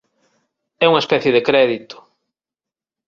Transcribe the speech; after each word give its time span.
É 0.83 0.85
unha 0.91 1.03
especie 1.03 1.35
de 1.35 1.45
crédito. 1.49 1.95